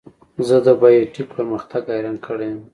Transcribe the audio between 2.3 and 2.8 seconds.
یم.